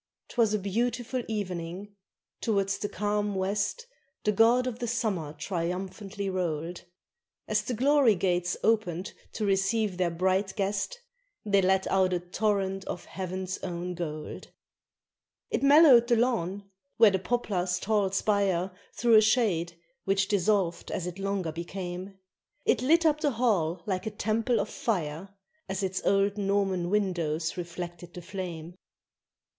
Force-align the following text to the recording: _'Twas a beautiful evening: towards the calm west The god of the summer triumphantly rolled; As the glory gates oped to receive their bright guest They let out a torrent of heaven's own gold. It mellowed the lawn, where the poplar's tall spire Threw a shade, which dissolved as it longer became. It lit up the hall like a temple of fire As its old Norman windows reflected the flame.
_'Twas 0.29 0.51
a 0.51 0.57
beautiful 0.57 1.21
evening: 1.27 1.93
towards 2.41 2.79
the 2.79 2.89
calm 2.89 3.35
west 3.35 3.85
The 4.23 4.31
god 4.31 4.65
of 4.65 4.79
the 4.79 4.87
summer 4.87 5.33
triumphantly 5.33 6.27
rolled; 6.27 6.85
As 7.47 7.61
the 7.61 7.75
glory 7.75 8.15
gates 8.15 8.57
oped 8.63 9.13
to 9.33 9.45
receive 9.45 9.97
their 9.97 10.09
bright 10.09 10.55
guest 10.55 10.99
They 11.45 11.61
let 11.61 11.85
out 11.85 12.13
a 12.13 12.19
torrent 12.19 12.83
of 12.85 13.05
heaven's 13.05 13.59
own 13.59 13.93
gold. 13.93 14.47
It 15.51 15.61
mellowed 15.61 16.07
the 16.07 16.15
lawn, 16.15 16.67
where 16.97 17.11
the 17.11 17.19
poplar's 17.19 17.77
tall 17.79 18.09
spire 18.09 18.71
Threw 18.95 19.13
a 19.13 19.21
shade, 19.21 19.79
which 20.05 20.27
dissolved 20.27 20.89
as 20.89 21.05
it 21.05 21.19
longer 21.19 21.51
became. 21.51 22.17
It 22.65 22.81
lit 22.81 23.05
up 23.05 23.19
the 23.21 23.33
hall 23.33 23.83
like 23.85 24.07
a 24.07 24.09
temple 24.09 24.59
of 24.59 24.67
fire 24.69 25.29
As 25.69 25.83
its 25.83 26.01
old 26.03 26.39
Norman 26.39 26.89
windows 26.89 27.55
reflected 27.55 28.15
the 28.15 28.23
flame. 28.23 28.73